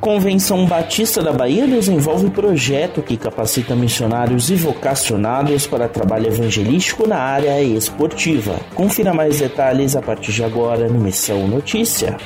[0.00, 7.18] Convenção Batista da Bahia desenvolve projeto que capacita missionários e vocacionados para trabalho evangelístico na
[7.18, 8.58] área esportiva.
[8.74, 12.16] Confira mais detalhes a partir de agora no Missão Notícia.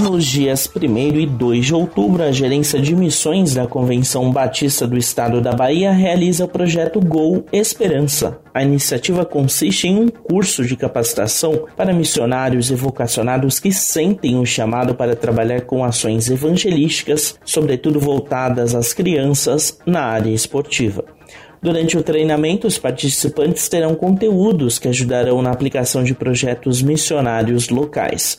[0.00, 4.96] Nos dias 1 e 2 de outubro, a Gerência de Missões da Convenção Batista do
[4.96, 8.38] Estado da Bahia realiza o projeto Gol Esperança.
[8.54, 14.46] A iniciativa consiste em um curso de capacitação para missionários e vocacionados que sentem o
[14.46, 21.04] chamado para trabalhar com ações evangelísticas, sobretudo voltadas às crianças na área esportiva.
[21.60, 28.38] Durante o treinamento, os participantes terão conteúdos que ajudarão na aplicação de projetos missionários locais.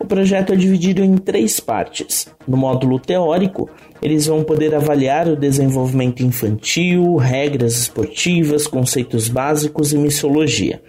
[0.00, 2.26] O projeto é dividido em três partes.
[2.48, 3.68] No módulo teórico,
[4.00, 10.80] eles vão poder avaliar o desenvolvimento infantil, regras esportivas, conceitos básicos e missiologia.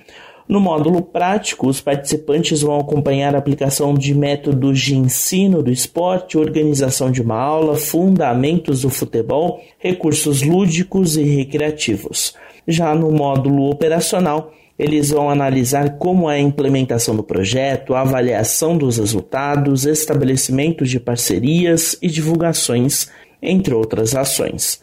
[0.48, 6.38] No módulo prático, os participantes vão acompanhar a aplicação de métodos de ensino do esporte,
[6.38, 12.34] organização de uma aula, fundamentos do futebol, recursos lúdicos e recreativos.
[12.66, 18.78] Já no módulo operacional, eles vão analisar como é a implementação do projeto, a avaliação
[18.78, 23.10] dos resultados, estabelecimento de parcerias e divulgações,
[23.42, 24.82] entre outras ações.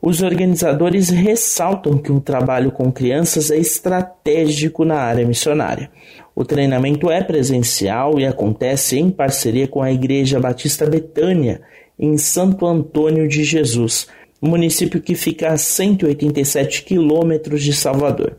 [0.00, 5.90] Os organizadores ressaltam que o trabalho com crianças é estratégico na área missionária.
[6.36, 11.60] O treinamento é presencial e acontece em parceria com a Igreja Batista Betânia,
[11.98, 14.06] em Santo Antônio de Jesus,
[14.40, 18.36] município que fica a 187 quilômetros de Salvador.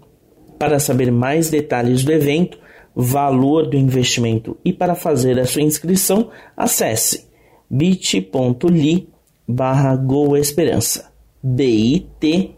[0.59, 2.59] Para saber mais detalhes do evento,
[2.95, 7.27] valor do investimento e para fazer a sua inscrição, acesse
[7.69, 9.07] bit.ly
[9.47, 11.09] barra goesperança.
[11.41, 12.55] Bit.ly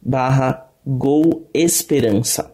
[0.00, 2.53] barra goesperança